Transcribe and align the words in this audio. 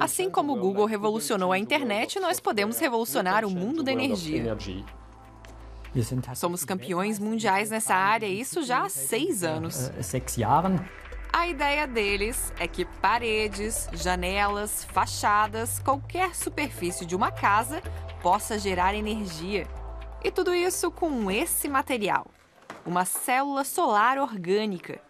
Assim 0.00 0.30
como 0.30 0.54
o 0.54 0.56
Google 0.56 0.86
revolucionou 0.86 1.52
a 1.52 1.58
internet, 1.58 2.18
nós 2.18 2.40
podemos 2.40 2.78
revolucionar 2.78 3.44
o 3.44 3.50
mundo 3.50 3.82
da 3.82 3.92
energia. 3.92 4.56
Somos 6.34 6.64
campeões 6.64 7.18
mundiais 7.18 7.70
nessa 7.70 7.94
área, 7.94 8.26
isso 8.26 8.62
já 8.62 8.82
há 8.82 8.88
seis 8.88 9.42
anos. 9.42 9.90
A 11.32 11.48
ideia 11.48 11.86
deles 11.86 12.52
é 12.58 12.66
que 12.66 12.84
paredes, 12.84 13.88
janelas, 13.92 14.84
fachadas, 14.84 15.78
qualquer 15.78 16.34
superfície 16.34 17.04
de 17.04 17.14
uma 17.14 17.30
casa 17.30 17.82
possa 18.22 18.58
gerar 18.58 18.94
energia. 18.94 19.66
E 20.24 20.30
tudo 20.30 20.54
isso 20.54 20.90
com 20.90 21.30
esse 21.30 21.68
material, 21.68 22.26
uma 22.84 23.04
célula 23.04 23.64
solar 23.64 24.18
orgânica. 24.18 25.05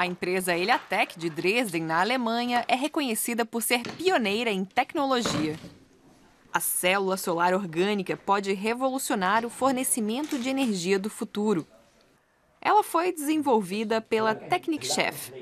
A 0.00 0.06
empresa 0.06 0.56
Eliatec 0.56 1.18
de 1.18 1.28
Dresden, 1.28 1.82
na 1.82 2.00
Alemanha, 2.00 2.64
é 2.66 2.74
reconhecida 2.74 3.44
por 3.44 3.62
ser 3.62 3.82
pioneira 3.82 4.50
em 4.50 4.64
tecnologia. 4.64 5.60
A 6.50 6.58
célula 6.58 7.18
solar 7.18 7.52
orgânica 7.52 8.16
pode 8.16 8.50
revolucionar 8.54 9.44
o 9.44 9.50
fornecimento 9.50 10.38
de 10.38 10.48
energia 10.48 10.98
do 10.98 11.10
futuro. 11.10 11.66
Ela 12.62 12.82
foi 12.82 13.12
desenvolvida 13.12 14.00
pela 14.00 14.34
Technic 14.34 14.86
Chef 14.86 15.34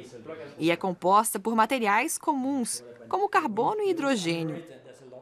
e 0.59 0.73
é 0.73 0.77
composta 0.77 1.39
por 1.39 1.55
materiais 1.55 2.19
comuns, 2.19 2.83
como 3.09 3.29
carbono 3.29 3.83
e 3.83 3.91
hidrogênio, 3.91 4.61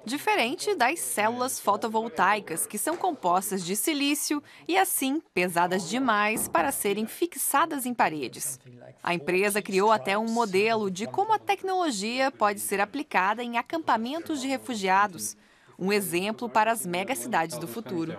diferente 0.07 0.75
das 0.75 1.01
células 1.01 1.59
fotovoltaicas, 1.59 2.67
que 2.67 2.79
são 2.79 2.97
compostas 2.97 3.65
de 3.65 3.75
silício 3.75 4.43
e, 4.69 4.79
assim, 4.79 5.21
pesadas 5.35 5.89
demais 5.89 6.47
para 6.47 6.71
serem 6.71 7.07
fixadas 7.07 7.85
em 7.85 7.93
paredes. 7.93 8.61
A 9.03 9.13
empresa 9.13 9.61
criou 9.61 9.91
até 9.91 10.17
um 10.17 10.31
modelo 10.31 10.91
de 10.91 11.07
como 11.07 11.33
a 11.33 11.39
tecnologia 11.39 12.31
pode 12.31 12.61
ser 12.61 12.81
aplicada 12.81 13.43
em 13.43 13.59
acampamentos 13.59 14.41
de 14.41 14.47
refugiados 14.47 15.37
um 15.79 15.93
exemplo 15.93 16.49
para 16.49 16.73
as 16.73 16.87
megacidades 16.87 17.59
do 17.59 17.69
futuro. 17.69 18.17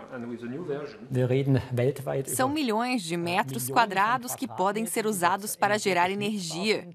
São 2.28 2.50
milhões 2.50 3.02
de 3.02 3.18
metros 3.18 3.68
quadrados 3.70 4.36
que 4.36 4.48
podem 4.48 4.86
ser 4.86 5.08
usados 5.08 5.56
para 5.56 5.78
gerar 5.78 6.12
energia. 6.12 6.88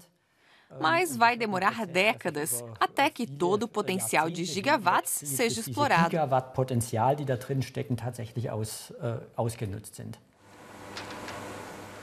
Mas 0.79 1.15
vai 1.15 1.37
demorar 1.37 1.85
décadas 1.85 2.63
até 2.79 3.09
que 3.09 3.25
todo 3.25 3.63
o 3.63 3.67
potencial 3.67 4.29
de 4.29 4.43
gigawatts 4.43 5.21
seja 5.25 5.61
explorado. 5.61 6.09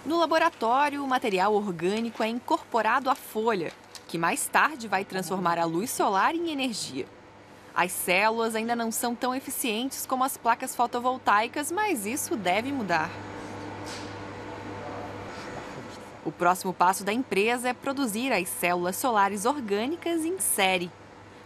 No 0.04 0.18
laboratório, 0.18 1.04
o 1.04 1.08
material 1.08 1.54
orgânico 1.54 2.22
é 2.22 2.28
incorporado 2.28 3.10
à 3.10 3.14
folha, 3.14 3.70
que 4.08 4.16
mais 4.16 4.46
tarde 4.46 4.88
vai 4.88 5.04
transformar 5.04 5.58
a 5.58 5.64
luz 5.64 5.90
solar 5.90 6.34
em 6.34 6.50
energia. 6.50 7.06
As 7.74 7.92
células 7.92 8.54
ainda 8.54 8.74
não 8.74 8.90
são 8.90 9.14
tão 9.14 9.34
eficientes 9.34 10.06
como 10.06 10.24
as 10.24 10.36
placas 10.36 10.74
fotovoltaicas, 10.74 11.70
mas 11.70 12.06
isso 12.06 12.34
deve 12.34 12.72
mudar. 12.72 13.10
O 16.24 16.30
próximo 16.30 16.72
passo 16.72 17.02
da 17.02 17.12
empresa 17.12 17.70
é 17.70 17.72
produzir 17.72 18.30
as 18.32 18.48
células 18.48 18.96
solares 18.96 19.46
orgânicas 19.46 20.24
em 20.24 20.38
série. 20.38 20.90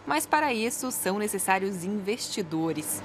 Mas 0.04 0.26
para 0.26 0.52
isso 0.52 0.90
são 0.90 1.18
necessários 1.18 1.84
investidores. 1.84 3.00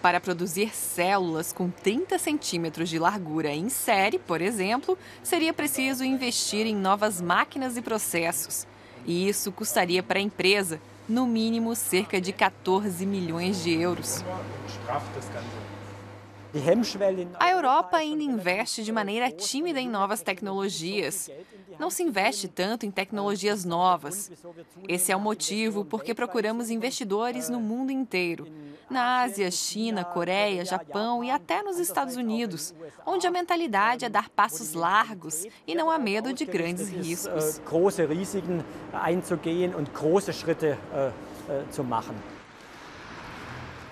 Para 0.00 0.20
produzir 0.20 0.74
células 0.74 1.52
com 1.52 1.70
30 1.70 2.18
centímetros 2.18 2.88
de 2.88 2.98
largura 2.98 3.50
em 3.50 3.68
série, 3.68 4.18
por 4.18 4.40
exemplo, 4.40 4.98
seria 5.22 5.52
preciso 5.52 6.02
investir 6.02 6.66
em 6.66 6.74
novas 6.74 7.20
máquinas 7.20 7.76
e 7.76 7.82
processos. 7.82 8.66
E 9.06 9.28
isso 9.28 9.52
custaria 9.52 10.02
para 10.02 10.18
a 10.18 10.22
empresa, 10.22 10.80
no 11.08 11.26
mínimo, 11.26 11.76
cerca 11.76 12.20
de 12.20 12.32
14 12.32 13.04
milhões 13.06 13.62
de 13.62 13.70
euros. 13.70 14.24
A 17.38 17.50
Europa 17.50 17.96
ainda 17.96 18.22
investe 18.22 18.82
de 18.82 18.92
maneira 18.92 19.30
tímida 19.30 19.80
em 19.80 19.88
novas 19.88 20.22
tecnologias. 20.22 21.30
Não 21.78 21.90
se 21.90 22.02
investe 22.02 22.48
tanto 22.48 22.84
em 22.84 22.90
tecnologias 22.90 23.64
novas. 23.64 24.30
Esse 24.86 25.10
é 25.10 25.16
o 25.16 25.20
motivo 25.20 25.84
porque 25.84 26.14
procuramos 26.14 26.70
investidores 26.70 27.48
no 27.48 27.60
mundo 27.60 27.90
inteiro 27.90 28.46
na 28.92 29.22
Ásia, 29.22 29.50
China, 29.50 30.04
Coreia, 30.04 30.64
Japão 30.64 31.24
e 31.24 31.30
até 31.30 31.62
nos 31.62 31.78
Estados 31.78 32.16
Unidos, 32.16 32.74
onde 33.06 33.26
a 33.26 33.30
mentalidade 33.30 34.04
é 34.04 34.08
dar 34.08 34.28
passos 34.28 34.74
largos 34.74 35.46
e 35.66 35.74
não 35.74 35.90
há 35.90 35.98
medo 35.98 36.32
de 36.32 36.44
grandes 36.44 36.90
riscos. 36.90 37.60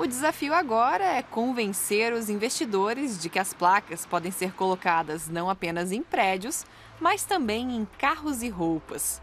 O 0.00 0.06
desafio 0.06 0.54
agora 0.54 1.04
é 1.04 1.22
convencer 1.22 2.14
os 2.14 2.30
investidores 2.30 3.20
de 3.20 3.28
que 3.28 3.38
as 3.38 3.52
placas 3.52 4.06
podem 4.06 4.32
ser 4.32 4.54
colocadas 4.54 5.28
não 5.28 5.50
apenas 5.50 5.92
em 5.92 6.02
prédios, 6.02 6.64
mas 6.98 7.24
também 7.24 7.76
em 7.76 7.86
carros 7.98 8.42
e 8.42 8.48
roupas. 8.48 9.20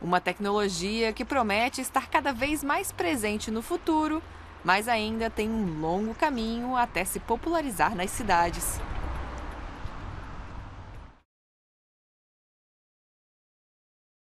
Uma 0.00 0.20
tecnologia 0.20 1.12
que 1.12 1.24
promete 1.24 1.80
estar 1.80 2.08
cada 2.08 2.32
vez 2.32 2.62
mais 2.62 2.92
presente 2.92 3.50
no 3.50 3.60
futuro, 3.60 4.22
mas 4.62 4.86
ainda 4.86 5.28
tem 5.28 5.50
um 5.50 5.80
longo 5.80 6.14
caminho 6.14 6.76
até 6.76 7.04
se 7.04 7.18
popularizar 7.18 7.96
nas 7.96 8.12
cidades. 8.12 8.80